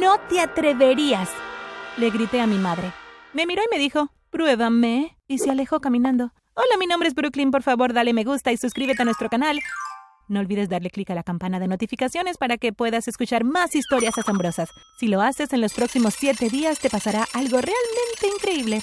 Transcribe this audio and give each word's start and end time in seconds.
No 0.00 0.18
te 0.28 0.40
atreverías. 0.40 1.28
Le 1.96 2.10
grité 2.10 2.40
a 2.40 2.46
mi 2.46 2.58
madre. 2.58 2.92
Me 3.32 3.46
miró 3.46 3.62
y 3.62 3.74
me 3.74 3.78
dijo, 3.78 4.10
pruébame. 4.30 5.16
Y 5.26 5.38
se 5.38 5.50
alejó 5.50 5.80
caminando. 5.80 6.32
Hola, 6.54 6.76
mi 6.78 6.86
nombre 6.86 7.08
es 7.08 7.14
Brooklyn. 7.14 7.50
Por 7.50 7.62
favor, 7.62 7.92
dale 7.92 8.12
me 8.12 8.22
gusta 8.22 8.52
y 8.52 8.56
suscríbete 8.56 9.02
a 9.02 9.04
nuestro 9.04 9.28
canal. 9.28 9.58
No 10.28 10.40
olvides 10.40 10.68
darle 10.68 10.90
clic 10.90 11.10
a 11.10 11.14
la 11.14 11.22
campana 11.22 11.58
de 11.58 11.66
notificaciones 11.66 12.36
para 12.36 12.58
que 12.58 12.72
puedas 12.72 13.08
escuchar 13.08 13.44
más 13.44 13.74
historias 13.74 14.16
asombrosas. 14.18 14.70
Si 15.00 15.08
lo 15.08 15.20
haces 15.20 15.52
en 15.52 15.60
los 15.60 15.74
próximos 15.74 16.14
siete 16.14 16.48
días, 16.48 16.78
te 16.78 16.90
pasará 16.90 17.26
algo 17.34 17.58
realmente 17.60 18.28
increíble. 18.34 18.82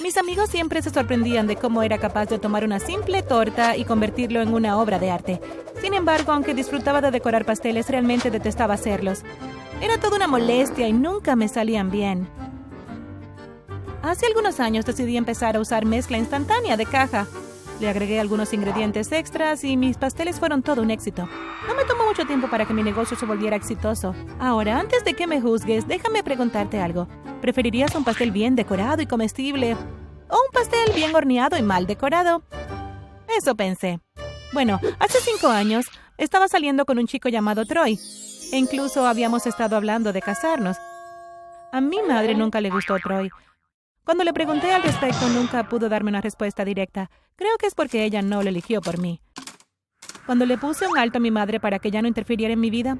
Mis 0.00 0.16
amigos 0.16 0.50
siempre 0.50 0.82
se 0.82 0.90
sorprendían 0.90 1.46
de 1.46 1.56
cómo 1.56 1.82
era 1.82 1.98
capaz 1.98 2.26
de 2.26 2.38
tomar 2.38 2.64
una 2.64 2.80
simple 2.80 3.22
torta 3.22 3.76
y 3.76 3.84
convertirlo 3.84 4.42
en 4.42 4.52
una 4.52 4.78
obra 4.78 4.98
de 4.98 5.10
arte. 5.10 5.40
Sin 5.80 5.94
embargo, 5.94 6.32
aunque 6.32 6.54
disfrutaba 6.54 7.00
de 7.00 7.10
decorar 7.10 7.44
pasteles, 7.44 7.88
realmente 7.88 8.30
detestaba 8.30 8.74
hacerlos. 8.74 9.22
Era 9.80 9.98
toda 9.98 10.16
una 10.16 10.26
molestia 10.26 10.88
y 10.88 10.92
nunca 10.92 11.36
me 11.36 11.48
salían 11.48 11.90
bien. 11.90 12.28
Hace 14.02 14.26
algunos 14.26 14.60
años 14.60 14.84
decidí 14.84 15.16
empezar 15.16 15.56
a 15.56 15.60
usar 15.60 15.84
mezcla 15.84 16.16
instantánea 16.16 16.76
de 16.76 16.86
caja. 16.86 17.26
Le 17.80 17.88
agregué 17.88 18.18
algunos 18.20 18.52
ingredientes 18.54 19.12
extras 19.12 19.64
y 19.64 19.76
mis 19.76 19.98
pasteles 19.98 20.38
fueron 20.38 20.62
todo 20.62 20.80
un 20.80 20.90
éxito. 20.90 21.28
No 21.68 21.74
me 21.74 21.84
tomó 21.84 22.06
mucho 22.06 22.24
tiempo 22.24 22.48
para 22.48 22.64
que 22.64 22.72
mi 22.72 22.82
negocio 22.82 23.16
se 23.16 23.26
volviera 23.26 23.56
exitoso. 23.56 24.14
Ahora, 24.38 24.78
antes 24.78 25.04
de 25.04 25.14
que 25.14 25.26
me 25.26 25.40
juzgues, 25.42 25.86
déjame 25.86 26.22
preguntarte 26.22 26.80
algo. 26.80 27.06
¿Preferirías 27.42 27.94
un 27.94 28.04
pastel 28.04 28.30
bien 28.30 28.56
decorado 28.56 29.02
y 29.02 29.06
comestible 29.06 29.76
o 30.28 30.36
un 30.36 30.52
pastel 30.52 30.92
bien 30.94 31.14
horneado 31.14 31.58
y 31.58 31.62
mal 31.62 31.86
decorado? 31.86 32.42
Eso 33.36 33.54
pensé. 33.56 34.00
Bueno, 34.52 34.80
hace 34.98 35.18
cinco 35.20 35.48
años 35.48 35.84
estaba 36.16 36.48
saliendo 36.48 36.86
con 36.86 36.98
un 36.98 37.06
chico 37.06 37.28
llamado 37.28 37.66
Troy. 37.66 37.98
E 38.52 38.58
incluso 38.58 39.06
habíamos 39.06 39.46
estado 39.46 39.76
hablando 39.76 40.12
de 40.12 40.22
casarnos. 40.22 40.76
A 41.72 41.80
mi 41.80 42.00
madre 42.02 42.34
nunca 42.34 42.60
le 42.60 42.70
gustó 42.70 42.96
Troy. 42.98 43.30
Cuando 44.04 44.22
le 44.22 44.32
pregunté 44.32 44.72
al 44.72 44.84
respecto, 44.84 45.28
nunca 45.28 45.68
pudo 45.68 45.88
darme 45.88 46.10
una 46.10 46.20
respuesta 46.20 46.64
directa. 46.64 47.10
Creo 47.34 47.56
que 47.58 47.66
es 47.66 47.74
porque 47.74 48.04
ella 48.04 48.22
no 48.22 48.42
lo 48.42 48.48
eligió 48.48 48.80
por 48.80 48.98
mí. 48.98 49.20
Cuando 50.26 50.46
le 50.46 50.58
puse 50.58 50.86
un 50.86 50.96
alto 50.96 51.18
a 51.18 51.20
mi 51.20 51.32
madre 51.32 51.58
para 51.58 51.80
que 51.80 51.90
ya 51.90 52.02
no 52.02 52.08
interfiriera 52.08 52.54
en 52.54 52.60
mi 52.60 52.70
vida, 52.70 52.98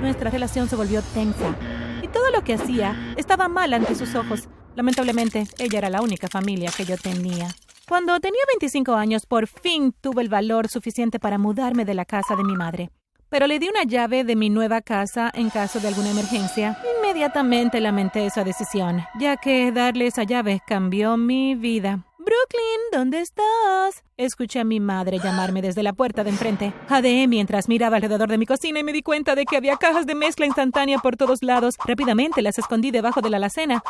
nuestra 0.00 0.30
relación 0.30 0.68
se 0.68 0.76
volvió 0.76 1.02
tensa. 1.14 1.54
Y 2.02 2.08
todo 2.08 2.30
lo 2.30 2.42
que 2.42 2.54
hacía 2.54 3.14
estaba 3.16 3.48
mal 3.48 3.74
ante 3.74 3.94
sus 3.94 4.14
ojos. 4.14 4.48
Lamentablemente, 4.74 5.46
ella 5.58 5.78
era 5.78 5.90
la 5.90 6.00
única 6.00 6.28
familia 6.28 6.70
que 6.74 6.86
yo 6.86 6.96
tenía. 6.96 7.48
Cuando 7.86 8.18
tenía 8.20 8.40
25 8.48 8.94
años, 8.94 9.26
por 9.26 9.46
fin 9.46 9.94
tuve 10.00 10.22
el 10.22 10.30
valor 10.30 10.68
suficiente 10.68 11.18
para 11.18 11.36
mudarme 11.36 11.84
de 11.84 11.94
la 11.94 12.06
casa 12.06 12.36
de 12.36 12.44
mi 12.44 12.56
madre 12.56 12.90
pero 13.32 13.46
le 13.46 13.58
di 13.58 13.66
una 13.66 13.84
llave 13.84 14.24
de 14.24 14.36
mi 14.36 14.50
nueva 14.50 14.82
casa 14.82 15.30
en 15.32 15.48
caso 15.48 15.80
de 15.80 15.88
alguna 15.88 16.10
emergencia. 16.10 16.76
Inmediatamente 16.98 17.80
lamenté 17.80 18.26
esa 18.26 18.44
decisión, 18.44 19.04
ya 19.18 19.38
que 19.38 19.72
darle 19.72 20.06
esa 20.06 20.24
llave 20.24 20.60
cambió 20.66 21.16
mi 21.16 21.54
vida. 21.54 22.04
Brooklyn, 22.32 22.80
¿dónde 22.92 23.20
estás? 23.20 24.04
Escuché 24.16 24.60
a 24.60 24.64
mi 24.64 24.80
madre 24.80 25.18
llamarme 25.18 25.60
desde 25.60 25.82
la 25.82 25.92
puerta 25.92 26.24
de 26.24 26.30
enfrente. 26.30 26.72
Jadeé 26.88 27.28
mientras 27.28 27.68
miraba 27.68 27.96
alrededor 27.96 28.30
de 28.30 28.38
mi 28.38 28.46
cocina 28.46 28.78
y 28.78 28.84
me 28.84 28.94
di 28.94 29.02
cuenta 29.02 29.34
de 29.34 29.44
que 29.44 29.58
había 29.58 29.76
cajas 29.76 30.06
de 30.06 30.14
mezcla 30.14 30.46
instantánea 30.46 30.98
por 30.98 31.18
todos 31.18 31.42
lados. 31.42 31.74
Rápidamente 31.84 32.40
las 32.40 32.58
escondí 32.58 32.90
debajo 32.90 33.20
de 33.20 33.28
la 33.28 33.36
alacena. 33.36 33.82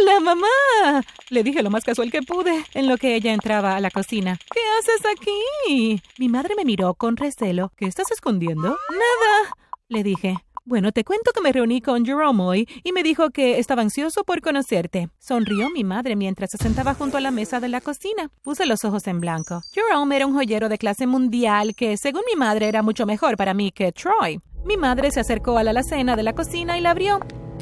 ¡Hola, 0.00 0.20
mamá! 0.20 1.02
Le 1.28 1.42
dije 1.42 1.62
lo 1.62 1.68
más 1.68 1.84
casual 1.84 2.10
que 2.10 2.22
pude, 2.22 2.64
en 2.72 2.88
lo 2.88 2.96
que 2.96 3.16
ella 3.16 3.34
entraba 3.34 3.76
a 3.76 3.80
la 3.80 3.90
cocina. 3.90 4.38
¿Qué 4.50 4.60
haces 4.78 5.04
aquí? 5.04 6.00
Mi 6.16 6.30
madre 6.30 6.54
me 6.56 6.64
miró 6.64 6.94
con 6.94 7.18
recelo. 7.18 7.70
¿Qué 7.76 7.84
estás 7.84 8.10
escondiendo? 8.12 8.78
Nada, 8.88 9.56
le 9.88 10.02
dije. 10.02 10.38
Bueno, 10.66 10.92
te 10.92 11.04
cuento 11.04 11.32
que 11.32 11.42
me 11.42 11.52
reuní 11.52 11.82
con 11.82 12.06
Jerome 12.06 12.42
hoy 12.42 12.68
y 12.82 12.92
me 12.92 13.02
dijo 13.02 13.28
que 13.28 13.58
estaba 13.58 13.82
ansioso 13.82 14.24
por 14.24 14.40
conocerte. 14.40 15.10
Sonrió 15.18 15.68
mi 15.68 15.84
madre 15.84 16.16
mientras 16.16 16.52
se 16.52 16.56
sentaba 16.56 16.94
junto 16.94 17.18
a 17.18 17.20
la 17.20 17.30
mesa 17.30 17.60
de 17.60 17.68
la 17.68 17.82
cocina. 17.82 18.30
Puse 18.42 18.64
los 18.64 18.82
ojos 18.86 19.06
en 19.06 19.20
blanco. 19.20 19.60
Jerome 19.74 20.16
era 20.16 20.26
un 20.26 20.32
joyero 20.32 20.70
de 20.70 20.78
clase 20.78 21.06
mundial 21.06 21.74
que, 21.74 21.98
según 21.98 22.22
mi 22.26 22.34
madre, 22.34 22.66
era 22.66 22.82
mucho 22.82 23.04
mejor 23.04 23.36
para 23.36 23.52
mí 23.52 23.72
que 23.72 23.92
Troy. 23.92 24.40
Mi 24.64 24.78
madre 24.78 25.10
se 25.10 25.20
acercó 25.20 25.58
a 25.58 25.64
la 25.64 25.72
alacena 25.72 26.16
de 26.16 26.22
la 26.22 26.32
cocina 26.32 26.78
y 26.78 26.80
la 26.80 26.92
abrió. 26.92 27.20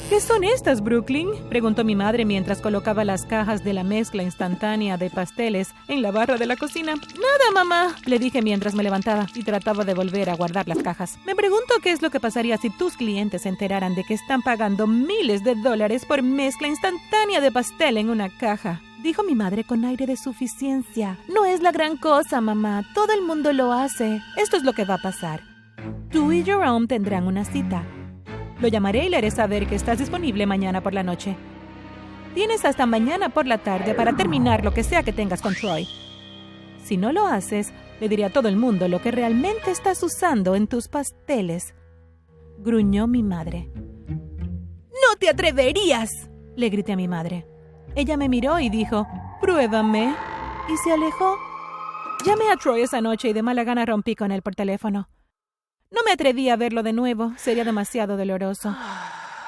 ¿Qué 0.09 0.21
son 0.21 0.45
estas, 0.45 0.83
Brooklyn? 0.83 1.29
preguntó 1.49 1.85
mi 1.85 1.95
madre 1.95 2.25
mientras 2.25 2.61
colocaba 2.61 3.05
las 3.05 3.25
cajas 3.25 3.65
de 3.65 3.73
la 3.73 3.83
mezcla 3.83 4.23
instantánea 4.23 4.97
de 4.97 5.11
pasteles 5.11 5.75
en 5.89 6.03
la 6.03 6.11
barra 6.11 6.37
de 6.37 6.47
la 6.47 6.57
cocina. 6.57 6.95
Nada, 6.95 7.53
mamá, 7.55 7.97
le 8.07 8.19
dije 8.19 8.43
mientras 8.43 8.75
me 8.75 8.83
levantaba 8.83 9.27
y 9.35 9.43
trataba 9.43 9.85
de 9.85 9.95
volver 9.95 10.31
a 10.31 10.35
guardar 10.35 10.69
las 10.69 10.83
cajas. 10.83 11.19
Me 11.27 11.35
pregunto 11.35 11.75
qué 11.83 11.93
es 11.93 12.03
lo 12.03 12.11
que 12.11 12.21
pasaría 12.21 12.57
si 12.59 12.71
tus 12.71 12.97
clientes 12.97 13.43
se 13.43 13.49
enteraran 13.49 13.95
de 13.95 14.05
que 14.05 14.15
están 14.15 14.43
pagando 14.43 14.87
miles 14.87 15.45
de 15.45 15.55
dólares 15.55 16.05
por 16.05 16.23
mezcla 16.23 16.69
instantánea 16.69 17.41
de 17.41 17.53
pastel 17.53 17.97
en 17.97 18.11
una 18.11 18.29
caja. 18.29 18.81
Dijo 19.03 19.25
mi 19.25 19.35
madre 19.35 19.65
con 19.65 19.85
aire 19.85 20.07
de 20.07 20.17
suficiencia. 20.17 21.19
No 21.29 21.45
es 21.45 21.61
la 21.61 21.73
gran 21.73 21.97
cosa, 21.97 22.41
mamá. 22.41 22.85
Todo 22.95 23.13
el 23.13 23.23
mundo 23.23 23.53
lo 23.53 23.73
hace. 23.73 24.21
Esto 24.37 24.57
es 24.57 24.63
lo 24.63 24.75
que 24.75 24.85
va 24.85 24.95
a 24.95 25.03
pasar. 25.03 25.41
Tú 26.11 26.31
y 26.33 26.45
Jerome 26.45 26.87
tendrán 26.87 27.27
una 27.27 27.45
cita. 27.45 27.85
Lo 28.63 28.69
llamaré 28.69 29.07
y 29.07 29.09
le 29.09 29.17
haré 29.17 29.33
saber 29.33 29.67
que 29.67 29.75
estás 29.75 29.99
disponible 29.99 30.47
mañana 30.47 30.81
por 30.81 30.95
la 30.95 31.03
noche. 31.03 31.35
Tienes 32.33 32.65
hasta 32.65 32.87
mañana 32.87 33.29
por 33.29 33.45
la 33.45 33.59
tarde 33.59 33.93
para 33.93 34.13
terminar 34.17 34.65
lo 34.65 34.73
que 34.73 34.85
sea 34.85 35.03
que 35.03 35.13
tengas 35.13 35.43
con 35.43 35.57
Troy. 35.57 35.89
Si 36.85 36.97
no 36.97 37.11
lo 37.11 37.27
haces, 37.27 37.73
le 38.01 38.09
diré 38.09 38.25
a 38.25 38.33
todo 38.33 38.47
el 38.47 38.57
mundo 38.57 38.87
lo 38.87 39.03
que 39.03 39.11
realmente 39.11 39.73
estás 39.73 40.01
usando 40.05 40.55
en 40.55 40.69
tus 40.69 40.87
pasteles. 40.87 41.75
Gruñó 42.59 43.09
mi 43.09 43.25
madre. 43.25 43.69
¡No 44.07 45.17
te 45.19 45.29
atreverías! 45.29 46.31
le 46.55 46.69
grité 46.69 46.93
a 46.93 46.97
mi 46.97 47.09
madre. 47.09 47.45
Ella 47.97 48.17
me 48.17 48.29
miró 48.29 48.61
y 48.61 48.71
dijo, 48.71 49.09
pruébame. 49.41 50.15
Y 50.73 50.77
se 50.85 50.93
alejó. 50.93 51.37
Llamé 52.25 52.49
a 52.53 52.57
Troy 52.57 52.83
esa 52.83 53.01
noche 53.01 53.31
y 53.31 53.33
de 53.33 53.43
mala 53.43 53.65
gana 53.65 53.85
rompí 53.85 54.15
con 54.15 54.31
él 54.31 54.41
por 54.41 54.55
teléfono. 54.55 55.09
No 55.93 56.01
me 56.07 56.13
atreví 56.13 56.49
a 56.49 56.57
verlo 56.57 56.83
de 56.83 56.95
nuevo, 56.95 57.33
sería 57.37 57.65
demasiado 57.65 58.17
doloroso. 58.17 58.75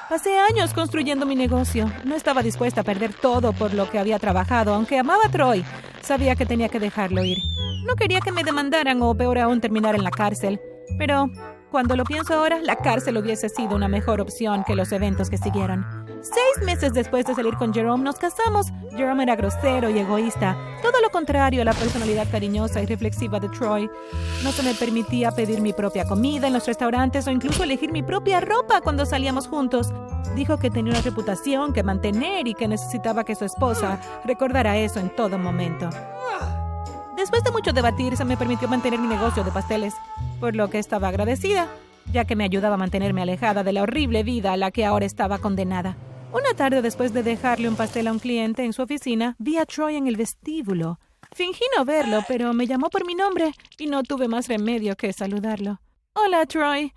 Pasé 0.09 0.37
años 0.37 0.75
construyendo 0.75 1.25
mi 1.25 1.35
negocio. 1.35 1.91
No 2.03 2.15
estaba 2.15 2.43
dispuesta 2.43 2.81
a 2.81 2.83
perder 2.83 3.13
todo 3.15 3.51
por 3.51 3.73
lo 3.73 3.89
que 3.89 3.97
había 3.97 4.19
trabajado, 4.19 4.75
aunque 4.75 4.99
amaba 4.99 5.25
a 5.25 5.31
Troy. 5.31 5.65
Sabía 6.01 6.35
que 6.35 6.45
tenía 6.45 6.69
que 6.69 6.79
dejarlo 6.79 7.23
ir. 7.23 7.39
No 7.87 7.95
quería 7.95 8.21
que 8.21 8.31
me 8.31 8.43
demandaran 8.43 9.01
o 9.01 9.15
peor 9.15 9.39
aún 9.39 9.59
terminar 9.59 9.95
en 9.95 10.03
la 10.03 10.11
cárcel. 10.11 10.61
Pero 10.99 11.31
cuando 11.71 11.95
lo 11.95 12.03
pienso 12.03 12.35
ahora, 12.35 12.59
la 12.61 12.75
cárcel 12.75 13.17
hubiese 13.17 13.49
sido 13.49 13.75
una 13.75 13.87
mejor 13.87 14.21
opción 14.21 14.63
que 14.65 14.75
los 14.75 14.91
eventos 14.91 15.31
que 15.31 15.37
siguieron. 15.37 16.04
Seis 16.25 16.65
meses 16.65 16.91
después 16.91 17.23
de 17.25 17.35
salir 17.35 17.55
con 17.55 17.71
Jerome, 17.71 18.03
nos 18.03 18.15
casamos. 18.15 18.73
Jerome 18.89 19.21
era 19.21 19.35
grosero 19.35 19.91
y 19.91 19.99
egoísta, 19.99 20.57
todo 20.81 20.99
lo 20.99 21.11
contrario 21.11 21.61
a 21.61 21.65
la 21.65 21.73
personalidad 21.73 22.27
cariñosa 22.31 22.81
y 22.81 22.87
reflexiva 22.87 23.39
de 23.39 23.47
Troy. 23.49 23.87
No 24.43 24.51
se 24.51 24.63
me 24.63 24.73
permitía 24.73 25.31
pedir 25.31 25.61
mi 25.61 25.71
propia 25.71 26.07
comida 26.07 26.47
en 26.47 26.53
los 26.53 26.65
restaurantes 26.65 27.27
o 27.27 27.31
incluso 27.31 27.63
elegir 27.63 27.91
mi 27.91 28.01
propia 28.01 28.39
ropa 28.39 28.81
cuando 28.81 29.05
salíamos 29.05 29.47
juntos. 29.47 29.93
Dijo 30.35 30.57
que 30.57 30.71
tenía 30.71 30.93
una 30.93 31.01
reputación 31.01 31.73
que 31.73 31.83
mantener 31.83 32.47
y 32.47 32.55
que 32.55 32.67
necesitaba 32.67 33.23
que 33.23 33.35
su 33.35 33.45
esposa 33.45 34.01
recordara 34.25 34.77
eso 34.77 34.99
en 34.99 35.15
todo 35.15 35.37
momento. 35.37 35.91
Después 37.15 37.43
de 37.43 37.51
mucho 37.51 37.71
debatir, 37.71 38.17
se 38.17 38.25
me 38.25 38.35
permitió 38.35 38.67
mantener 38.67 38.99
mi 38.99 39.07
negocio 39.07 39.43
de 39.43 39.51
pasteles, 39.51 39.93
por 40.39 40.55
lo 40.55 40.71
que 40.71 40.79
estaba 40.79 41.09
agradecida, 41.09 41.67
ya 42.11 42.25
que 42.25 42.35
me 42.35 42.45
ayudaba 42.45 42.75
a 42.75 42.79
mantenerme 42.79 43.21
alejada 43.21 43.63
de 43.63 43.73
la 43.73 43.83
horrible 43.83 44.23
vida 44.23 44.53
a 44.53 44.57
la 44.57 44.71
que 44.71 44.85
ahora 44.85 45.05
estaba 45.05 45.37
condenada. 45.37 45.95
Una 46.35 46.53
tarde 46.53 46.81
después 46.81 47.13
de 47.13 47.23
dejarle 47.23 47.69
un 47.69 47.77
pastel 47.77 48.07
a 48.07 48.11
un 48.11 48.19
cliente 48.19 48.65
en 48.65 48.73
su 48.73 48.81
oficina, 48.81 49.37
vi 49.39 49.57
a 49.57 49.65
Troy 49.65 49.95
en 49.95 50.07
el 50.07 50.17
vestíbulo. 50.17 50.99
Fingí 51.31 51.63
no 51.77 51.85
verlo, 51.85 52.25
pero 52.27 52.53
me 52.53 52.67
llamó 52.67 52.89
por 52.89 53.07
mi 53.07 53.15
nombre 53.15 53.53
y 53.77 53.87
no 53.87 54.03
tuve 54.03 54.27
más 54.27 54.49
remedio 54.49 54.97
que 54.97 55.13
saludarlo. 55.13 55.79
Hola, 56.11 56.45
Troy. 56.45 56.91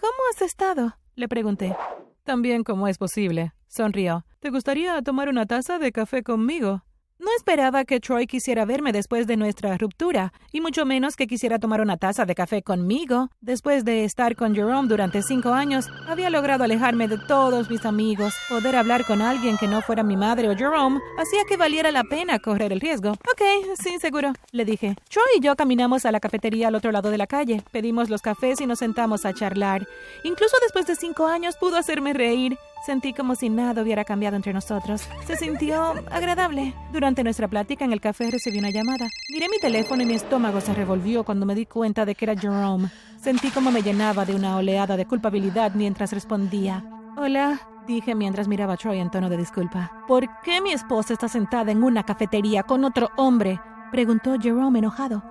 ¿Cómo 0.00 0.14
has 0.30 0.42
estado? 0.42 0.96
le 1.16 1.26
pregunté. 1.26 1.76
Tan 2.22 2.40
bien 2.40 2.62
como 2.62 2.86
es 2.86 2.96
posible, 2.96 3.52
sonrió. 3.66 4.24
¿Te 4.38 4.50
gustaría 4.50 5.02
tomar 5.02 5.28
una 5.28 5.44
taza 5.44 5.80
de 5.80 5.90
café 5.90 6.22
conmigo? 6.22 6.84
No 7.20 7.30
esperaba 7.36 7.84
que 7.84 8.00
Troy 8.00 8.26
quisiera 8.26 8.64
verme 8.64 8.92
después 8.92 9.28
de 9.28 9.36
nuestra 9.36 9.78
ruptura, 9.78 10.32
y 10.50 10.60
mucho 10.60 10.84
menos 10.84 11.14
que 11.14 11.28
quisiera 11.28 11.60
tomar 11.60 11.80
una 11.80 11.96
taza 11.96 12.24
de 12.24 12.34
café 12.34 12.62
conmigo. 12.62 13.28
Después 13.40 13.84
de 13.84 14.04
estar 14.04 14.34
con 14.34 14.52
Jerome 14.52 14.88
durante 14.88 15.22
cinco 15.22 15.50
años, 15.50 15.86
había 16.08 16.28
logrado 16.28 16.64
alejarme 16.64 17.06
de 17.06 17.18
todos 17.18 17.70
mis 17.70 17.86
amigos. 17.86 18.34
Poder 18.48 18.74
hablar 18.74 19.04
con 19.04 19.22
alguien 19.22 19.56
que 19.56 19.68
no 19.68 19.80
fuera 19.80 20.02
mi 20.02 20.16
madre 20.16 20.48
o 20.48 20.56
Jerome 20.56 21.00
hacía 21.16 21.44
que 21.48 21.56
valiera 21.56 21.92
la 21.92 22.02
pena 22.02 22.40
correr 22.40 22.72
el 22.72 22.80
riesgo. 22.80 23.12
Ok, 23.12 23.42
sí, 23.80 23.96
seguro, 24.00 24.32
le 24.50 24.64
dije. 24.64 24.96
Troy 25.08 25.24
y 25.36 25.40
yo 25.40 25.54
caminamos 25.54 26.06
a 26.06 26.10
la 26.10 26.18
cafetería 26.18 26.66
al 26.66 26.74
otro 26.74 26.90
lado 26.90 27.10
de 27.10 27.18
la 27.18 27.28
calle. 27.28 27.62
Pedimos 27.70 28.10
los 28.10 28.22
cafés 28.22 28.60
y 28.60 28.66
nos 28.66 28.80
sentamos 28.80 29.24
a 29.24 29.32
charlar. 29.32 29.86
Incluso 30.24 30.56
después 30.62 30.86
de 30.86 30.96
cinco 30.96 31.28
años 31.28 31.56
pudo 31.60 31.76
hacerme 31.76 32.12
reír. 32.12 32.58
Sentí 32.84 33.14
como 33.14 33.34
si 33.34 33.48
nada 33.48 33.80
hubiera 33.80 34.04
cambiado 34.04 34.36
entre 34.36 34.52
nosotros. 34.52 35.08
Se 35.26 35.36
sintió 35.36 35.94
agradable. 36.10 36.74
Durante 36.92 37.24
nuestra 37.24 37.48
plática 37.48 37.82
en 37.86 37.94
el 37.94 38.00
café 38.02 38.30
recibí 38.30 38.58
una 38.58 38.68
llamada. 38.68 39.08
Miré 39.32 39.48
mi 39.48 39.56
teléfono 39.58 40.02
y 40.02 40.06
mi 40.06 40.12
estómago 40.12 40.60
se 40.60 40.74
revolvió 40.74 41.24
cuando 41.24 41.46
me 41.46 41.54
di 41.54 41.64
cuenta 41.64 42.04
de 42.04 42.14
que 42.14 42.26
era 42.26 42.38
Jerome. 42.38 42.90
Sentí 43.18 43.50
como 43.50 43.70
me 43.70 43.80
llenaba 43.80 44.26
de 44.26 44.34
una 44.34 44.58
oleada 44.58 44.98
de 44.98 45.06
culpabilidad 45.06 45.72
mientras 45.74 46.12
respondía. 46.12 46.84
Hola, 47.16 47.58
dije 47.86 48.14
mientras 48.14 48.48
miraba 48.48 48.74
a 48.74 48.76
Troy 48.76 48.98
en 48.98 49.10
tono 49.10 49.30
de 49.30 49.38
disculpa. 49.38 50.04
¿Por 50.06 50.28
qué 50.42 50.60
mi 50.60 50.72
esposa 50.72 51.14
está 51.14 51.26
sentada 51.26 51.72
en 51.72 51.82
una 51.82 52.02
cafetería 52.02 52.64
con 52.64 52.84
otro 52.84 53.08
hombre? 53.16 53.62
preguntó 53.92 54.38
Jerome 54.38 54.80
enojado. 54.80 55.22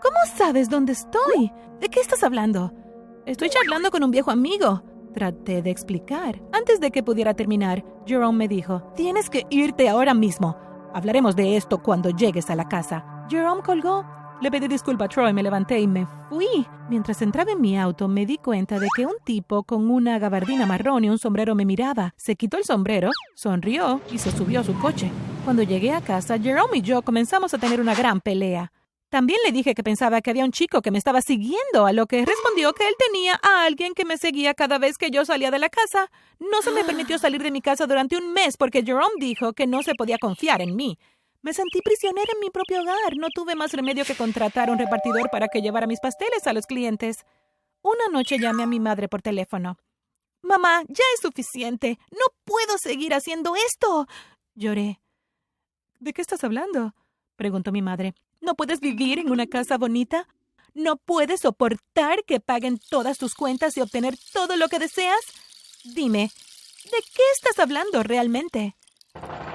¿Cómo 0.00 0.16
sabes 0.36 0.70
dónde 0.70 0.92
estoy? 0.92 1.52
¿De 1.80 1.90
qué 1.90 2.00
estás 2.00 2.22
hablando? 2.22 2.72
Estoy 3.26 3.50
charlando 3.50 3.90
con 3.90 4.02
un 4.02 4.10
viejo 4.10 4.30
amigo. 4.30 4.87
Traté 5.18 5.62
de 5.62 5.70
explicar. 5.70 6.40
Antes 6.52 6.78
de 6.78 6.92
que 6.92 7.02
pudiera 7.02 7.34
terminar, 7.34 7.84
Jerome 8.06 8.38
me 8.38 8.46
dijo, 8.46 8.84
tienes 8.94 9.28
que 9.28 9.46
irte 9.50 9.88
ahora 9.88 10.14
mismo. 10.14 10.56
Hablaremos 10.94 11.34
de 11.34 11.56
esto 11.56 11.82
cuando 11.82 12.10
llegues 12.10 12.50
a 12.50 12.54
la 12.54 12.68
casa. 12.68 13.26
Jerome 13.28 13.62
colgó. 13.62 14.06
Le 14.40 14.48
pedí 14.48 14.68
disculpa 14.68 15.06
a 15.06 15.08
Troy, 15.08 15.32
me 15.32 15.42
levanté 15.42 15.80
y 15.80 15.88
me 15.88 16.06
fui. 16.28 16.64
Mientras 16.88 17.20
entraba 17.20 17.50
en 17.50 17.60
mi 17.60 17.76
auto, 17.76 18.06
me 18.06 18.26
di 18.26 18.36
cuenta 18.38 18.78
de 18.78 18.86
que 18.94 19.06
un 19.06 19.16
tipo 19.24 19.64
con 19.64 19.90
una 19.90 20.20
gabardina 20.20 20.66
marrón 20.66 21.02
y 21.02 21.10
un 21.10 21.18
sombrero 21.18 21.56
me 21.56 21.64
miraba. 21.64 22.14
Se 22.16 22.36
quitó 22.36 22.56
el 22.56 22.62
sombrero, 22.62 23.10
sonrió 23.34 24.00
y 24.12 24.18
se 24.18 24.30
subió 24.30 24.60
a 24.60 24.64
su 24.64 24.78
coche. 24.78 25.10
Cuando 25.44 25.64
llegué 25.64 25.94
a 25.94 26.00
casa, 26.00 26.38
Jerome 26.38 26.78
y 26.78 26.82
yo 26.82 27.02
comenzamos 27.02 27.52
a 27.54 27.58
tener 27.58 27.80
una 27.80 27.96
gran 27.96 28.20
pelea. 28.20 28.70
También 29.10 29.38
le 29.46 29.52
dije 29.52 29.74
que 29.74 29.82
pensaba 29.82 30.20
que 30.20 30.30
había 30.30 30.44
un 30.44 30.52
chico 30.52 30.82
que 30.82 30.90
me 30.90 30.98
estaba 30.98 31.22
siguiendo, 31.22 31.86
a 31.86 31.92
lo 31.92 32.06
que 32.06 32.26
respondió 32.26 32.74
que 32.74 32.86
él 32.86 32.94
tenía 32.98 33.40
a 33.42 33.64
alguien 33.64 33.94
que 33.94 34.04
me 34.04 34.18
seguía 34.18 34.52
cada 34.52 34.78
vez 34.78 34.98
que 34.98 35.10
yo 35.10 35.24
salía 35.24 35.50
de 35.50 35.58
la 35.58 35.70
casa. 35.70 36.10
No 36.38 36.60
se 36.60 36.72
me 36.72 36.84
permitió 36.84 37.18
salir 37.18 37.42
de 37.42 37.50
mi 37.50 37.62
casa 37.62 37.86
durante 37.86 38.18
un 38.18 38.34
mes 38.34 38.58
porque 38.58 38.82
Jerome 38.82 39.14
dijo 39.18 39.54
que 39.54 39.66
no 39.66 39.82
se 39.82 39.94
podía 39.94 40.18
confiar 40.18 40.60
en 40.60 40.76
mí. 40.76 40.98
Me 41.40 41.54
sentí 41.54 41.80
prisionera 41.80 42.30
en 42.34 42.40
mi 42.40 42.50
propio 42.50 42.82
hogar. 42.82 43.16
No 43.16 43.28
tuve 43.34 43.54
más 43.54 43.72
remedio 43.72 44.04
que 44.04 44.14
contratar 44.14 44.68
a 44.68 44.72
un 44.72 44.78
repartidor 44.78 45.30
para 45.30 45.48
que 45.48 45.62
llevara 45.62 45.86
mis 45.86 46.00
pasteles 46.00 46.46
a 46.46 46.52
los 46.52 46.66
clientes. 46.66 47.24
Una 47.80 48.08
noche 48.12 48.38
llamé 48.38 48.64
a 48.64 48.66
mi 48.66 48.80
madre 48.80 49.08
por 49.08 49.22
teléfono. 49.22 49.78
Mamá, 50.42 50.82
ya 50.88 51.04
es 51.14 51.20
suficiente. 51.22 51.98
No 52.10 52.26
puedo 52.44 52.76
seguir 52.76 53.14
haciendo 53.14 53.54
esto. 53.56 54.06
Lloré. 54.54 55.00
¿De 55.98 56.12
qué 56.12 56.20
estás 56.20 56.44
hablando? 56.44 56.94
preguntó 57.36 57.72
mi 57.72 57.82
madre. 57.82 58.14
¿No 58.40 58.54
puedes 58.54 58.80
vivir 58.80 59.18
en 59.18 59.30
una 59.30 59.46
casa 59.46 59.78
bonita? 59.78 60.26
¿No 60.74 60.96
puedes 60.96 61.40
soportar 61.40 62.24
que 62.24 62.40
paguen 62.40 62.78
todas 62.90 63.18
tus 63.18 63.34
cuentas 63.34 63.76
y 63.76 63.80
obtener 63.80 64.16
todo 64.32 64.56
lo 64.56 64.68
que 64.68 64.78
deseas? 64.78 65.20
Dime, 65.84 66.30
¿de 66.84 66.98
qué 67.14 67.22
estás 67.34 67.58
hablando 67.58 68.02
realmente? 68.02 68.76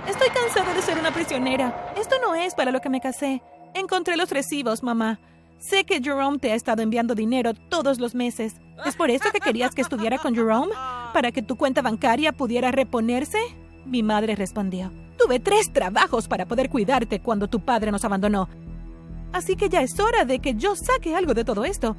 Estoy 0.07 0.27
cansada 0.29 0.73
de 0.73 0.81
ser 0.81 0.97
una 0.99 1.13
prisionera. 1.13 1.93
Esto 1.97 2.15
no 2.21 2.35
es 2.35 2.55
para 2.55 2.71
lo 2.71 2.81
que 2.81 2.89
me 2.89 2.99
casé. 2.99 3.41
Encontré 3.73 4.17
los 4.17 4.29
recibos, 4.29 4.83
mamá. 4.83 5.19
Sé 5.59 5.85
que 5.85 6.01
Jerome 6.01 6.39
te 6.39 6.51
ha 6.51 6.55
estado 6.55 6.81
enviando 6.81 7.15
dinero 7.15 7.53
todos 7.53 7.99
los 7.99 8.13
meses. 8.15 8.55
¿Es 8.85 8.97
por 8.97 9.09
eso 9.09 9.31
que 9.31 9.39
querías 9.39 9.73
que 9.73 9.81
estuviera 9.81 10.17
con 10.17 10.35
Jerome? 10.35 10.73
¿Para 11.13 11.31
que 11.31 11.41
tu 11.41 11.55
cuenta 11.55 11.81
bancaria 11.81 12.33
pudiera 12.33 12.71
reponerse? 12.71 13.39
Mi 13.85 14.03
madre 14.03 14.35
respondió. 14.35 14.91
Tuve 15.17 15.39
tres 15.39 15.71
trabajos 15.71 16.27
para 16.27 16.45
poder 16.45 16.69
cuidarte 16.69 17.21
cuando 17.21 17.47
tu 17.47 17.61
padre 17.61 17.91
nos 17.91 18.03
abandonó. 18.03 18.49
Así 19.33 19.55
que 19.55 19.67
ya 19.67 19.81
es 19.81 19.99
hora 19.99 20.25
de 20.25 20.39
que 20.39 20.53
yo 20.53 20.75
saque 20.75 21.15
algo 21.15 21.33
de 21.33 21.43
todo 21.43 21.65
esto. 21.65 21.97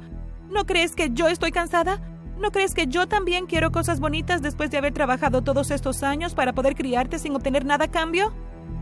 ¿No 0.49 0.65
crees 0.65 0.95
que 0.95 1.09
yo 1.11 1.27
estoy 1.27 1.51
cansada? 1.51 1.99
¿No 2.39 2.51
crees 2.51 2.73
que 2.73 2.87
yo 2.87 3.07
también 3.07 3.45
quiero 3.45 3.71
cosas 3.71 3.99
bonitas 3.99 4.41
después 4.41 4.71
de 4.71 4.77
haber 4.77 4.93
trabajado 4.93 5.41
todos 5.41 5.69
estos 5.69 6.01
años 6.01 6.33
para 6.33 6.53
poder 6.53 6.75
criarte 6.75 7.19
sin 7.19 7.35
obtener 7.35 7.65
nada 7.65 7.85
a 7.85 7.91
cambio? 7.91 8.33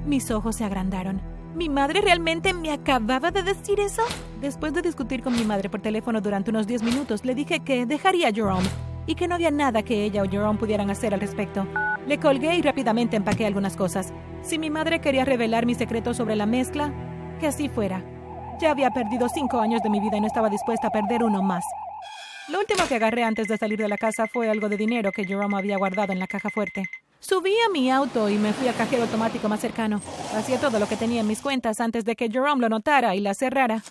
Mis 0.06 0.30
ojos 0.32 0.56
se 0.56 0.64
agrandaron. 0.64 1.22
¿Mi 1.56 1.70
madre 1.70 2.02
realmente 2.02 2.54
me 2.54 2.72
acababa 2.72 3.32
de 3.32 3.44
decir 3.44 3.80
eso? 3.80 4.02
Después 4.40 4.74
de 4.74 4.82
discutir 4.82 5.24
con 5.24 5.34
mi 5.34 5.44
madre 5.44 5.70
por 5.70 5.82
teléfono 5.82 6.22
durante 6.22 6.52
unos 6.52 6.68
10 6.68 6.84
minutos, 6.84 7.26
le 7.26 7.36
dije 7.36 7.60
que 7.60 7.86
dejaría 7.86 8.30
a 8.30 8.34
Jerome 8.34 8.68
y 9.06 9.16
que 9.16 9.28
no 9.28 9.36
había 9.36 9.52
nada 9.52 9.84
que 9.84 10.04
ella 10.04 10.24
o 10.24 10.30
Jerome 10.30 10.60
pudieran 10.60 10.90
hacer 10.90 11.14
al 11.14 11.22
respecto. 11.22 11.68
Le 12.08 12.20
colgué 12.20 12.56
y 12.56 12.62
rápidamente 12.62 13.18
empaqué 13.18 13.46
algunas 13.46 13.76
cosas. 13.76 14.14
Si 14.42 14.60
mi 14.60 14.70
madre 14.70 15.00
quería 15.00 15.26
revelar 15.26 15.66
mi 15.66 15.76
secreto 15.76 16.14
sobre 16.14 16.36
la 16.36 16.46
mezcla, 16.46 16.92
que 17.40 17.48
así 17.48 17.70
fuera. 17.70 18.04
Había 18.69 18.89
perdido 18.92 19.30
cinco 19.30 19.60
años 19.60 19.83
de 19.83 19.89
mi 19.89 20.00
vida 20.00 20.18
y 20.18 20.21
no 20.21 20.27
estaba 20.27 20.50
dispuesta 20.50 20.88
a 20.88 20.89
perder 20.89 21.24
uno 21.24 21.44
más. 21.44 21.63
Lo 22.48 22.60
último 22.60 22.88
que 22.88 22.95
agarré 22.95 23.24
antes 23.24 23.48
de 23.48 23.57
salir 23.57 23.77
de 23.77 23.88
la 23.88 23.98
casa 23.98 24.25
fue 24.25 24.50
algo 24.50 24.68
de 24.68 24.77
dinero 24.77 25.12
que 25.12 25.25
Jerome 25.25 25.57
había 25.57 25.77
guardado 25.77 26.12
en 26.12 26.19
la 26.19 26.27
caja 26.27 26.50
fuerte. 26.50 26.89
Subí 27.19 27.54
a 27.65 27.69
mi 27.71 27.92
auto 27.92 28.30
y 28.30 28.36
me 28.36 28.51
fui 28.51 28.68
al 28.68 28.75
cajero 28.75 29.04
automático 29.04 29.48
más 29.48 29.60
cercano. 29.60 30.01
Hacía 30.36 30.60
todo 30.60 30.80
lo 30.80 30.88
que 30.88 30.98
tenía 30.98 31.21
en 31.21 31.27
mis 31.27 31.42
cuentas 31.42 31.80
antes 31.80 32.04
de 32.04 32.15
que 32.15 32.30
Jerome 32.30 32.62
lo 32.62 32.69
notara 32.69 33.15
y 33.15 33.19
la 33.19 33.33
cerrara. 33.33 33.83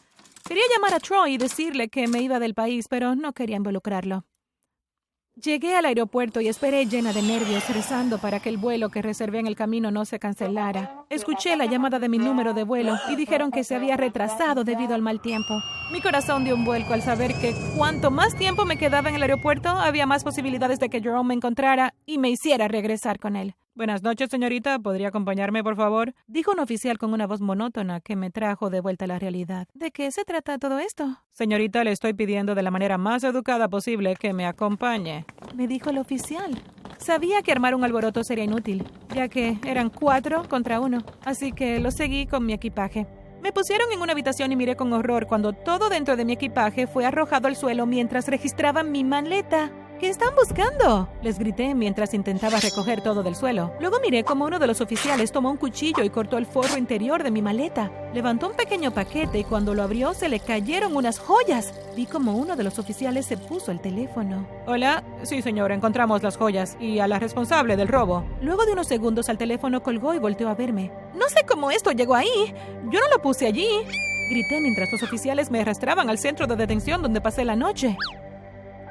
Quería 0.46 0.64
llamar 0.74 0.94
a 0.94 1.00
Troy 1.00 1.34
y 1.34 1.38
decirle 1.38 1.88
que 1.88 2.08
me 2.08 2.20
iba 2.20 2.40
del 2.40 2.54
país, 2.54 2.88
pero 2.88 3.14
no 3.14 3.32
quería 3.32 3.56
involucrarlo. 3.56 4.24
Llegué 5.40 5.74
al 5.74 5.86
aeropuerto 5.86 6.42
y 6.42 6.48
esperé 6.48 6.84
llena 6.84 7.14
de 7.14 7.22
nervios, 7.22 7.66
rezando 7.74 8.18
para 8.18 8.38
que 8.38 8.50
el 8.50 8.58
vuelo 8.58 8.90
que 8.90 9.00
reservé 9.00 9.38
en 9.38 9.46
el 9.46 9.56
camino 9.56 9.90
no 9.90 10.04
se 10.04 10.18
cancelara. 10.18 11.06
Escuché 11.08 11.56
la 11.56 11.64
llamada 11.64 11.98
de 11.98 12.10
mi 12.10 12.18
número 12.18 12.52
de 12.52 12.64
vuelo 12.64 12.96
y 13.08 13.16
dijeron 13.16 13.50
que 13.50 13.64
se 13.64 13.74
había 13.74 13.96
retrasado 13.96 14.62
debido 14.62 14.94
al 14.94 15.00
mal 15.00 15.22
tiempo. 15.22 15.58
Mi 15.90 16.02
corazón 16.02 16.44
dio 16.44 16.54
un 16.54 16.66
vuelco 16.66 16.92
al 16.92 17.00
saber 17.00 17.32
que 17.40 17.54
cuanto 17.74 18.10
más 18.10 18.36
tiempo 18.36 18.66
me 18.66 18.76
quedaba 18.76 19.08
en 19.08 19.14
el 19.14 19.22
aeropuerto, 19.22 19.70
había 19.70 20.04
más 20.04 20.22
posibilidades 20.22 20.78
de 20.78 20.90
que 20.90 21.00
Jerome 21.00 21.28
me 21.28 21.34
encontrara 21.34 21.94
y 22.04 22.18
me 22.18 22.28
hiciera 22.28 22.68
regresar 22.68 23.18
con 23.18 23.34
él. 23.34 23.54
Buenas 23.74 24.02
noches, 24.02 24.28
señorita. 24.28 24.78
¿Podría 24.80 25.08
acompañarme, 25.08 25.64
por 25.64 25.76
favor? 25.76 26.12
Dijo 26.26 26.52
un 26.52 26.60
oficial 26.60 26.98
con 26.98 27.14
una 27.14 27.26
voz 27.26 27.40
monótona 27.40 28.00
que 28.00 28.16
me 28.16 28.30
trajo 28.30 28.68
de 28.68 28.82
vuelta 28.82 29.06
a 29.06 29.08
la 29.08 29.18
realidad. 29.18 29.66
¿De 29.72 29.90
qué 29.90 30.10
se 30.10 30.26
trata 30.26 30.58
todo 30.58 30.78
esto? 30.78 31.16
Señorita, 31.32 31.82
le 31.82 31.92
estoy 31.92 32.12
pidiendo 32.12 32.54
de 32.54 32.62
la 32.62 32.70
manera 32.70 32.98
más 32.98 33.24
educada 33.24 33.68
posible 33.68 34.14
que 34.16 34.34
me 34.34 34.44
acompañe. 34.44 35.24
Me 35.54 35.66
dijo 35.66 35.88
el 35.88 35.96
oficial. 35.96 36.62
Sabía 36.98 37.40
que 37.40 37.50
armar 37.50 37.74
un 37.74 37.82
alboroto 37.82 38.22
sería 38.24 38.44
inútil, 38.44 38.84
ya 39.14 39.28
que 39.28 39.58
eran 39.66 39.88
cuatro 39.88 40.46
contra 40.50 40.78
uno, 40.78 40.98
así 41.24 41.52
que 41.52 41.80
lo 41.80 41.90
seguí 41.90 42.26
con 42.26 42.44
mi 42.44 42.52
equipaje. 42.52 43.06
Me 43.42 43.52
pusieron 43.52 43.90
en 43.90 44.02
una 44.02 44.12
habitación 44.12 44.52
y 44.52 44.56
miré 44.56 44.76
con 44.76 44.92
horror 44.92 45.26
cuando 45.26 45.54
todo 45.54 45.88
dentro 45.88 46.16
de 46.16 46.26
mi 46.26 46.34
equipaje 46.34 46.86
fue 46.86 47.06
arrojado 47.06 47.48
al 47.48 47.56
suelo 47.56 47.86
mientras 47.86 48.28
registraban 48.28 48.92
mi 48.92 49.02
maleta. 49.02 49.72
¿Qué 50.02 50.08
están 50.08 50.34
buscando? 50.34 51.08
Les 51.22 51.38
grité 51.38 51.76
mientras 51.76 52.12
intentaba 52.12 52.58
recoger 52.58 53.02
todo 53.02 53.22
del 53.22 53.36
suelo. 53.36 53.72
Luego 53.78 54.00
miré 54.00 54.24
como 54.24 54.44
uno 54.44 54.58
de 54.58 54.66
los 54.66 54.80
oficiales 54.80 55.30
tomó 55.30 55.48
un 55.48 55.56
cuchillo 55.56 56.02
y 56.02 56.10
cortó 56.10 56.38
el 56.38 56.46
forro 56.46 56.76
interior 56.76 57.22
de 57.22 57.30
mi 57.30 57.40
maleta. 57.40 57.88
Levantó 58.12 58.48
un 58.48 58.56
pequeño 58.56 58.90
paquete 58.90 59.38
y 59.38 59.44
cuando 59.44 59.76
lo 59.76 59.84
abrió 59.84 60.12
se 60.12 60.28
le 60.28 60.40
cayeron 60.40 60.96
unas 60.96 61.20
joyas. 61.20 61.72
Vi 61.94 62.06
como 62.06 62.34
uno 62.34 62.56
de 62.56 62.64
los 62.64 62.80
oficiales 62.80 63.26
se 63.26 63.36
puso 63.36 63.70
el 63.70 63.80
teléfono. 63.80 64.44
Hola, 64.66 65.04
sí 65.22 65.40
señor, 65.40 65.70
encontramos 65.70 66.20
las 66.20 66.36
joyas 66.36 66.76
y 66.80 66.98
a 66.98 67.06
la 67.06 67.20
responsable 67.20 67.76
del 67.76 67.86
robo. 67.86 68.24
Luego 68.40 68.64
de 68.64 68.72
unos 68.72 68.88
segundos 68.88 69.28
al 69.28 69.38
teléfono 69.38 69.84
colgó 69.84 70.14
y 70.14 70.18
volteó 70.18 70.48
a 70.48 70.56
verme. 70.56 70.90
No 71.14 71.28
sé 71.28 71.46
cómo 71.46 71.70
esto 71.70 71.92
llegó 71.92 72.16
ahí. 72.16 72.52
Yo 72.90 72.98
no 72.98 73.08
lo 73.08 73.22
puse 73.22 73.46
allí. 73.46 73.68
Grité 74.30 74.60
mientras 74.60 74.90
los 74.90 75.04
oficiales 75.04 75.52
me 75.52 75.60
arrastraban 75.60 76.10
al 76.10 76.18
centro 76.18 76.48
de 76.48 76.56
detención 76.56 77.02
donde 77.02 77.20
pasé 77.20 77.44
la 77.44 77.54
noche. 77.54 77.96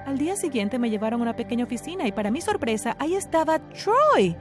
Al 0.05 0.17
día 0.17 0.35
siguiente 0.35 0.79
me 0.79 0.89
llevaron 0.89 1.19
a 1.19 1.23
una 1.23 1.35
pequeña 1.35 1.65
oficina 1.65 2.07
y 2.07 2.11
para 2.11 2.31
mi 2.31 2.41
sorpresa 2.41 2.95
ahí 2.99 3.15
estaba 3.15 3.59
Troy. 3.59 4.35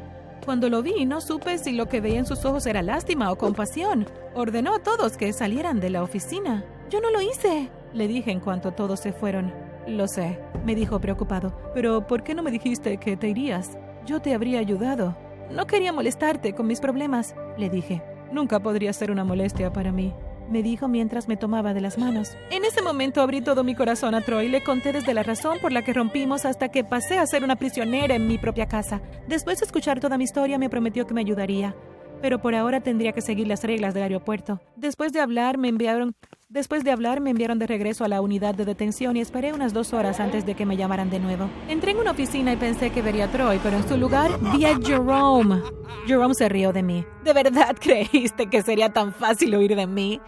Cuando 0.44 0.70
lo 0.70 0.82
vi 0.82 1.04
no 1.04 1.20
supe 1.20 1.58
si 1.58 1.72
lo 1.72 1.86
que 1.86 2.00
veía 2.00 2.18
en 2.18 2.26
sus 2.26 2.44
ojos 2.44 2.66
era 2.66 2.82
lástima 2.82 3.30
o 3.30 3.36
compasión. 3.36 4.06
Ordenó 4.34 4.74
a 4.74 4.78
todos 4.78 5.16
que 5.16 5.32
salieran 5.32 5.78
de 5.78 5.90
la 5.90 6.02
oficina. 6.02 6.64
Yo 6.88 7.00
no 7.00 7.10
lo 7.10 7.20
hice, 7.20 7.70
le 7.92 8.08
dije 8.08 8.30
en 8.30 8.40
cuanto 8.40 8.72
todos 8.72 9.00
se 9.00 9.12
fueron. 9.12 9.52
Lo 9.86 10.08
sé, 10.08 10.38
me 10.64 10.74
dijo 10.74 10.98
preocupado. 10.98 11.54
Pero 11.74 12.06
¿por 12.06 12.22
qué 12.22 12.34
no 12.34 12.42
me 12.42 12.50
dijiste 12.50 12.96
que 12.96 13.16
te 13.16 13.28
irías? 13.28 13.78
Yo 14.06 14.20
te 14.20 14.34
habría 14.34 14.60
ayudado. 14.60 15.16
No 15.50 15.66
quería 15.66 15.92
molestarte 15.92 16.54
con 16.54 16.66
mis 16.68 16.80
problemas, 16.80 17.34
le 17.58 17.68
dije. 17.68 18.02
Nunca 18.32 18.60
podría 18.60 18.92
ser 18.92 19.10
una 19.10 19.24
molestia 19.24 19.72
para 19.72 19.92
mí 19.92 20.14
me 20.50 20.62
dijo 20.62 20.88
mientras 20.88 21.28
me 21.28 21.36
tomaba 21.36 21.74
de 21.74 21.80
las 21.80 21.98
manos. 21.98 22.36
En 22.50 22.64
ese 22.64 22.82
momento 22.82 23.22
abrí 23.22 23.40
todo 23.40 23.64
mi 23.64 23.74
corazón 23.74 24.14
a 24.14 24.20
Troy 24.20 24.46
y 24.46 24.48
le 24.48 24.62
conté 24.62 24.92
desde 24.92 25.14
la 25.14 25.22
razón 25.22 25.58
por 25.60 25.72
la 25.72 25.82
que 25.82 25.92
rompimos 25.92 26.44
hasta 26.44 26.68
que 26.68 26.84
pasé 26.84 27.18
a 27.18 27.26
ser 27.26 27.44
una 27.44 27.56
prisionera 27.56 28.14
en 28.14 28.26
mi 28.26 28.38
propia 28.38 28.66
casa. 28.66 29.00
Después 29.28 29.60
de 29.60 29.66
escuchar 29.66 30.00
toda 30.00 30.18
mi 30.18 30.24
historia 30.24 30.58
me 30.58 30.70
prometió 30.70 31.06
que 31.06 31.14
me 31.14 31.20
ayudaría. 31.20 31.74
Pero 32.20 32.40
por 32.40 32.54
ahora 32.54 32.80
tendría 32.80 33.12
que 33.12 33.22
seguir 33.22 33.48
las 33.48 33.64
reglas 33.64 33.94
del 33.94 34.02
aeropuerto. 34.02 34.60
Después 34.76 35.12
de 35.12 35.20
hablar, 35.20 35.56
me 35.56 35.68
enviaron 35.68 36.14
Después 36.50 36.82
de 36.82 36.90
hablar, 36.90 37.20
me 37.20 37.30
enviaron 37.30 37.60
de 37.60 37.68
regreso 37.68 38.02
a 38.02 38.08
la 38.08 38.20
unidad 38.20 38.56
de 38.56 38.64
detención 38.64 39.16
y 39.16 39.20
esperé 39.20 39.52
unas 39.52 39.72
dos 39.72 39.92
horas 39.92 40.18
antes 40.18 40.44
de 40.44 40.56
que 40.56 40.66
me 40.66 40.76
llamaran 40.76 41.08
de 41.08 41.20
nuevo. 41.20 41.48
Entré 41.68 41.92
en 41.92 41.98
una 41.98 42.10
oficina 42.10 42.52
y 42.52 42.56
pensé 42.56 42.90
que 42.90 43.02
vería 43.02 43.26
a 43.26 43.28
Troy, 43.30 43.60
pero 43.62 43.76
en 43.76 43.88
su 43.88 43.96
lugar 43.96 44.32
vi 44.52 44.64
a 44.64 44.76
Jerome. 44.76 45.62
Jerome 46.08 46.34
se 46.34 46.48
rió 46.48 46.72
de 46.72 46.82
mí. 46.82 47.04
¿De 47.22 47.32
verdad 47.34 47.76
creíste 47.80 48.48
que 48.48 48.62
sería 48.62 48.92
tan 48.92 49.14
fácil 49.14 49.54
huir 49.54 49.76
de 49.76 49.86
mí? 49.86 50.20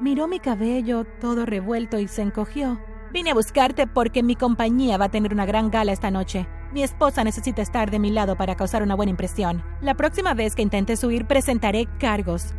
Miró 0.00 0.28
mi 0.28 0.40
cabello 0.40 1.04
todo 1.20 1.46
revuelto 1.46 1.98
y 1.98 2.06
se 2.06 2.20
encogió. 2.20 2.78
Vine 3.14 3.30
a 3.30 3.34
buscarte 3.34 3.86
porque 3.86 4.22
mi 4.22 4.36
compañía 4.36 4.98
va 4.98 5.06
a 5.06 5.10
tener 5.10 5.32
una 5.32 5.46
gran 5.46 5.70
gala 5.70 5.92
esta 5.92 6.10
noche. 6.10 6.46
Mi 6.70 6.82
esposa 6.82 7.24
necesita 7.24 7.62
estar 7.62 7.90
de 7.90 7.98
mi 7.98 8.10
lado 8.10 8.36
para 8.36 8.56
causar 8.56 8.82
una 8.82 8.94
buena 8.94 9.10
impresión. 9.10 9.64
La 9.80 9.94
próxima 9.94 10.34
vez 10.34 10.54
que 10.54 10.60
intentes 10.60 11.02
huir 11.02 11.26
presentaré 11.26 11.88
cargos. 11.98 12.54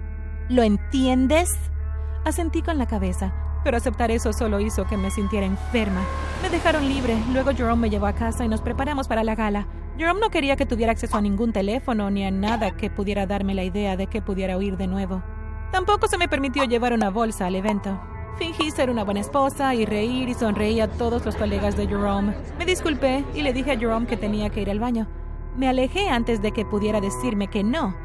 ¿Lo 0.49 0.63
entiendes? 0.63 1.49
Asentí 2.25 2.63
con 2.63 2.79
la 2.79 2.87
cabeza, 2.87 3.31
pero 3.63 3.77
aceptar 3.77 4.09
eso 4.09 4.33
solo 4.33 4.59
hizo 4.59 4.87
que 4.87 4.97
me 4.97 5.11
sintiera 5.11 5.45
enferma. 5.45 6.01
Me 6.41 6.49
dejaron 6.49 6.89
libre, 6.89 7.15
luego 7.31 7.51
Jerome 7.51 7.83
me 7.83 7.89
llevó 7.91 8.07
a 8.07 8.13
casa 8.13 8.45
y 8.45 8.47
nos 8.47 8.61
preparamos 8.61 9.07
para 9.07 9.23
la 9.23 9.35
gala. 9.35 9.67
Jerome 9.95 10.21
no 10.21 10.31
quería 10.31 10.55
que 10.55 10.65
tuviera 10.65 10.91
acceso 10.91 11.17
a 11.17 11.21
ningún 11.21 11.53
teléfono 11.53 12.09
ni 12.09 12.25
a 12.25 12.31
nada 12.31 12.71
que 12.71 12.89
pudiera 12.89 13.27
darme 13.27 13.53
la 13.53 13.63
idea 13.63 13.95
de 13.95 14.07
que 14.07 14.23
pudiera 14.23 14.57
huir 14.57 14.75
de 14.75 14.87
nuevo. 14.87 15.21
Tampoco 15.71 16.07
se 16.07 16.17
me 16.17 16.27
permitió 16.27 16.63
llevar 16.63 16.93
una 16.93 17.09
bolsa 17.09 17.45
al 17.45 17.55
evento. 17.55 17.99
Fingí 18.37 18.71
ser 18.71 18.89
una 18.89 19.03
buena 19.03 19.19
esposa 19.19 19.73
y 19.73 19.85
reír 19.85 20.29
y 20.29 20.33
sonreí 20.33 20.79
a 20.79 20.87
todos 20.87 21.25
los 21.25 21.35
colegas 21.35 21.75
de 21.75 21.87
Jerome. 21.87 22.35
Me 22.57 22.65
disculpé 22.65 23.25
y 23.33 23.41
le 23.41 23.51
dije 23.51 23.71
a 23.71 23.77
Jerome 23.77 24.05
que 24.05 24.15
tenía 24.15 24.49
que 24.49 24.61
ir 24.61 24.69
al 24.69 24.79
baño. 24.79 25.07
Me 25.55 25.67
alejé 25.67 26.09
antes 26.09 26.41
de 26.41 26.51
que 26.51 26.65
pudiera 26.65 27.01
decirme 27.01 27.47
que 27.47 27.63
no. 27.63 27.95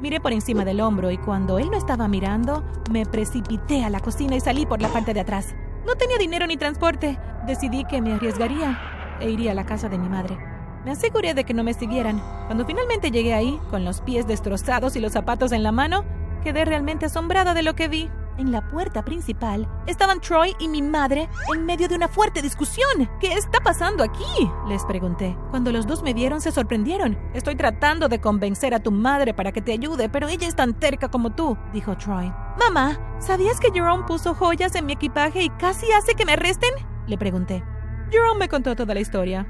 Miré 0.00 0.20
por 0.20 0.32
encima 0.32 0.64
del 0.64 0.80
hombro 0.80 1.10
y 1.10 1.18
cuando 1.18 1.58
él 1.58 1.70
no 1.70 1.76
estaba 1.76 2.08
mirando, 2.08 2.64
me 2.90 3.04
precipité 3.04 3.84
a 3.84 3.90
la 3.90 4.00
cocina 4.00 4.36
y 4.36 4.40
salí 4.40 4.64
por 4.64 4.80
la 4.80 4.88
parte 4.88 5.12
de 5.12 5.20
atrás. 5.20 5.54
No 5.84 5.96
tenía 5.96 6.18
dinero 6.18 6.46
ni 6.46 6.56
transporte. 6.56 7.18
Decidí 7.46 7.84
que 7.84 8.00
me 8.00 8.14
arriesgaría 8.14 9.18
e 9.20 9.28
iría 9.28 9.50
a 9.52 9.54
la 9.54 9.66
casa 9.66 9.88
de 9.88 9.98
mi 9.98 10.08
madre. 10.08 10.38
Me 10.84 10.92
aseguré 10.92 11.34
de 11.34 11.44
que 11.44 11.52
no 11.52 11.64
me 11.64 11.74
siguieran. 11.74 12.22
Cuando 12.46 12.64
finalmente 12.64 13.10
llegué 13.10 13.34
ahí, 13.34 13.60
con 13.70 13.84
los 13.84 14.00
pies 14.00 14.26
destrozados 14.26 14.96
y 14.96 15.00
los 15.00 15.12
zapatos 15.12 15.52
en 15.52 15.62
la 15.62 15.72
mano, 15.72 16.04
quedé 16.40 16.64
realmente 16.64 17.06
asombrada 17.06 17.54
de 17.54 17.62
lo 17.62 17.74
que 17.74 17.88
vi. 17.88 18.10
En 18.38 18.52
la 18.52 18.66
puerta 18.66 19.04
principal 19.04 19.68
estaban 19.86 20.20
Troy 20.20 20.56
y 20.58 20.68
mi 20.68 20.80
madre 20.80 21.28
en 21.54 21.66
medio 21.66 21.88
de 21.88 21.94
una 21.94 22.08
fuerte 22.08 22.40
discusión. 22.40 23.08
¿Qué 23.20 23.34
está 23.34 23.60
pasando 23.60 24.02
aquí? 24.02 24.50
Les 24.66 24.82
pregunté. 24.84 25.36
Cuando 25.50 25.72
los 25.72 25.86
dos 25.86 26.02
me 26.02 26.14
vieron 26.14 26.40
se 26.40 26.50
sorprendieron. 26.50 27.18
Estoy 27.34 27.56
tratando 27.56 28.08
de 28.08 28.20
convencer 28.20 28.72
a 28.72 28.82
tu 28.82 28.92
madre 28.92 29.34
para 29.34 29.52
que 29.52 29.60
te 29.60 29.72
ayude, 29.72 30.08
pero 30.08 30.28
ella 30.28 30.48
es 30.48 30.56
tan 30.56 30.72
terca 30.72 31.10
como 31.10 31.30
tú, 31.30 31.58
dijo 31.74 31.98
Troy. 31.98 32.32
Mamá, 32.58 32.98
¿sabías 33.18 33.60
que 33.60 33.72
Jerome 33.72 34.04
puso 34.06 34.34
joyas 34.34 34.74
en 34.74 34.86
mi 34.86 34.94
equipaje 34.94 35.42
y 35.42 35.50
casi 35.50 35.92
hace 35.92 36.14
que 36.14 36.24
me 36.24 36.32
arresten? 36.32 36.70
Le 37.06 37.18
pregunté. 37.18 37.62
Jerome 38.10 38.38
me 38.38 38.48
contó 38.48 38.74
toda 38.74 38.94
la 38.94 39.00
historia. 39.00 39.46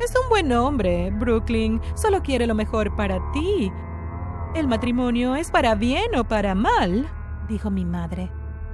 Es 0.00 0.14
un 0.16 0.30
buen 0.30 0.50
hombre, 0.52 1.10
Brooklyn. 1.10 1.78
Solo 1.94 2.22
quiere 2.22 2.46
lo 2.46 2.54
mejor 2.54 2.96
para 2.96 3.20
ti. 3.32 3.70
¿El 4.52 4.66
matrimonio 4.66 5.36
es 5.36 5.48
para 5.48 5.76
bien 5.76 6.16
o 6.16 6.24
para 6.24 6.56
mal? 6.56 7.08
dijo 7.48 7.70
mi 7.70 7.84
madre. 7.84 8.32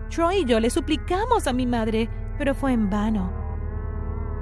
Troy 0.08 0.38
y 0.38 0.44
yo 0.46 0.58
le 0.58 0.70
suplicamos 0.70 1.46
a 1.46 1.52
mi 1.52 1.66
madre, 1.66 2.08
pero 2.38 2.54
fue 2.54 2.72
en 2.72 2.88
vano. 2.88 3.30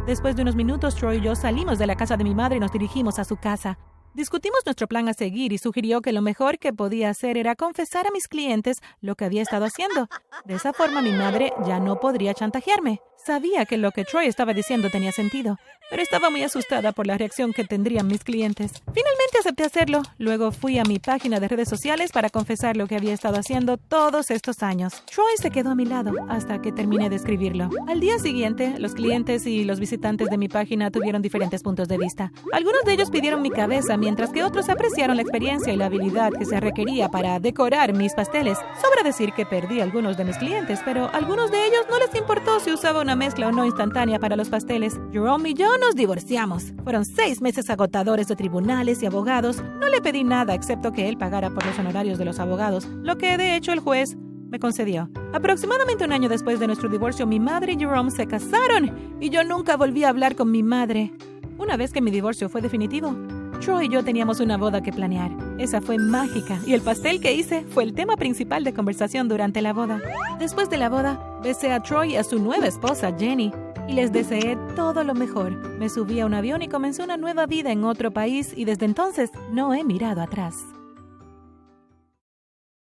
Después 0.07 0.37
de 0.37 0.43
unos 0.43 0.55
minutos, 0.55 0.95
Troy 0.95 1.17
y 1.17 1.21
yo 1.23 1.35
salimos 1.35 1.79
de 1.79 1.89
la 1.89 1.97
casa 1.97 2.17
de 2.17 2.23
mi 2.23 2.37
madre 2.37 2.59
y 2.59 2.61
nos 2.61 2.71
dirigimos 2.71 3.19
a 3.19 3.25
su 3.25 3.37
casa. 3.37 3.79
Discutimos 4.15 4.61
nuestro 4.65 4.87
plan 4.87 5.09
a 5.09 5.13
seguir 5.13 5.53
y 5.53 5.59
sugirió 5.59 6.01
que 6.01 6.13
lo 6.13 6.23
mejor 6.23 6.61
que 6.61 6.73
podía 6.73 7.11
hacer 7.11 7.37
era 7.37 7.57
confesar 7.57 8.07
a 8.07 8.13
mis 8.13 8.29
clientes 8.29 8.81
lo 9.01 9.17
que 9.17 9.25
había 9.25 9.43
estado 9.43 9.65
haciendo. 9.65 10.09
De 10.45 10.55
esa 10.55 10.73
forma 10.73 11.03
mi 11.03 11.11
madre 11.11 11.53
ya 11.67 11.81
no 11.81 11.99
podría 11.99 12.33
chantajearme. 12.33 13.01
Sabía 13.27 13.65
que 13.65 13.79
lo 13.79 13.91
que 13.91 14.05
Troy 14.05 14.27
estaba 14.27 14.53
diciendo 14.53 14.91
tenía 14.91 15.11
sentido, 15.11 15.57
pero 15.89 16.03
estaba 16.03 16.29
muy 16.29 16.43
asustada 16.43 16.93
por 16.93 17.07
la 17.07 17.17
reacción 17.17 17.55
que 17.55 17.65
tendrían 17.65 18.07
mis 18.07 18.23
clientes. 18.23 18.73
Finalmente 18.93 19.39
acepté 19.41 19.65
hacerlo. 19.65 20.03
Luego 20.19 20.53
fui 20.53 20.79
a 20.79 20.85
mi 20.85 20.99
página 20.99 21.41
de 21.41 21.49
redes 21.49 21.71
sociales 21.71 22.13
para 22.13 22.29
confesar 22.29 22.77
lo 22.77 22.87
que 22.87 22.97
había 22.97 23.15
estado 23.15 23.39
haciendo 23.39 23.79
todos 23.79 24.31
estos 24.31 24.63
años. 24.63 25.03
Troy 25.07 25.33
se 25.41 25.51
quedó 25.51 25.71
a 25.71 25.75
mi 25.75 25.87
lado 25.87 26.13
hasta 26.29 26.61
que 26.61 26.71
terminé 26.71 27.09
de 27.09 27.17
escribirlo. 27.17 27.71
Al 27.89 28.01
día 28.01 28.19
siguiente, 28.19 28.79
los 28.79 28.93
clientes 28.93 29.47
y 29.47 29.65
los 29.65 29.81
visitantes 29.81 30.29
de 30.29 30.37
mi 30.37 30.49
página 30.49 30.91
tuvieron 30.91 31.23
diferentes 31.23 31.63
puntos 31.63 31.89
de 31.89 31.97
vista. 31.97 32.31
Algunos 32.53 32.83
de 32.85 32.93
ellos 32.93 33.11
pidieron 33.11 33.41
mi 33.41 33.51
cabeza, 33.51 33.97
mientras 34.05 34.29
que 34.33 34.45
otros 34.45 34.69
apreciaron 34.69 35.17
la 35.17 35.23
experiencia 35.23 35.73
y 35.73 35.79
la 35.79 35.87
habilidad 35.87 36.31
que 36.31 36.45
se 36.45 36.61
requería 36.61 37.09
para 37.09 37.41
decorar 37.41 37.95
mis 37.95 38.13
pasteles. 38.13 38.59
Sobra 38.59 39.03
decir 39.03 39.33
que 39.33 39.47
perdí 39.47 39.81
algunos 39.81 40.19
de 40.19 40.27
mis 40.27 40.37
clientes, 40.37 40.81
pero 40.85 41.07
a 41.07 41.09
algunos 41.09 41.51
de 41.51 41.65
ellos 41.65 41.87
no 41.89 41.99
les 41.99 42.15
importó 42.15 42.61
si 42.61 42.71
usaba 42.71 43.01
una 43.01 43.17
mezcla 43.17 43.49
o 43.49 43.53
no 43.53 43.65
instantánea 43.65 44.19
para 44.19 44.37
los 44.37 44.51
pasteles. 44.51 45.01
Jerome 45.11 45.51
y 45.51 45.55
yo 45.55 45.79
nos 45.79 45.95
divorciamos. 45.95 46.75
Fueron 46.85 47.07
seis 47.07 47.41
meses 47.41 47.71
agotadores 47.71 48.29
de 48.29 48.37
tribunales 48.37 49.03
y 49.03 49.07
abogados. 49.07 49.63
No 49.81 49.89
le 49.89 50.03
pedí 50.03 50.23
nada 50.23 50.53
excepto 50.53 50.93
que 50.93 51.09
él 51.09 51.17
pagara 51.17 51.49
por 51.49 51.65
los 51.65 51.79
honorarios 51.79 52.19
de 52.19 52.27
los 52.27 52.39
abogados, 52.41 52.85
lo 52.85 53.17
que 53.17 53.39
de 53.39 53.57
hecho 53.57 53.73
el 53.73 53.81
juez 53.81 54.19
me 54.51 54.59
concedió. 54.59 55.09
Aproximadamente 55.33 56.05
un 56.05 56.13
año 56.13 56.29
después 56.29 56.61
de 56.61 56.67
nuestro 56.67 56.91
divorcio, 56.91 57.27
mi 57.27 57.41
madre 57.41 57.73
y 57.73 57.79
Jerome 57.79 58.11
se 58.11 58.27
casaron 58.27 59.17
y 59.19 59.31
yo 59.31 59.45
nunca 59.45 59.79
volví 59.79 60.05
a 60.05 60.11
hablar 60.11 60.37
con 60.37 60.51
mi 60.51 60.63
madre. 60.63 61.11
Una 61.57 61.77
vez 61.77 61.93
que 61.93 62.03
mi 62.03 62.11
divorcio 62.11 62.49
fue 62.49 62.61
definitivo, 62.61 63.17
Troy 63.61 63.87
y 63.87 63.89
yo 63.89 64.05
teníamos 64.05 64.41
una 64.41 64.57
boda 64.57 64.83
que 64.83 64.93
planear. 64.93 65.31
Esa 65.59 65.81
fue 65.81 65.99
mágica 65.99 66.59
y 66.67 66.75
el 66.75 66.81
pastel 66.81 67.21
que 67.21 67.33
hice 67.33 67.65
fue 67.71 67.85
el 67.85 67.95
tema 67.95 68.17
principal 68.17 68.65
de 68.65 68.75
conversación 68.75 69.29
durante 69.29 69.63
la 69.63 69.73
boda. 69.73 70.01
Después 70.39 70.69
de 70.71 70.77
la 70.77 70.89
boda, 70.89 71.21
besé 71.43 71.73
a 71.73 71.81
Troy 71.81 72.13
y 72.13 72.17
a 72.17 72.25
su 72.25 72.39
nueva 72.39 72.67
esposa, 72.67 73.15
Jenny, 73.19 73.53
y 73.89 73.93
les 73.93 74.13
deseé 74.13 74.57
todo 74.77 75.05
lo 75.05 75.15
mejor. 75.15 75.53
Me 75.79 75.89
subí 75.89 76.21
a 76.21 76.27
un 76.27 76.35
avión 76.35 76.63
y 76.63 76.69
comencé 76.69 77.03
una 77.03 77.17
nueva 77.17 77.47
vida 77.47 77.71
en 77.73 77.85
otro 77.85 78.11
país 78.11 78.53
y 78.57 78.65
desde 78.65 78.87
entonces 78.87 79.31
no 79.53 79.75
he 79.75 79.85
mirado 79.85 80.23
atrás. 80.23 80.74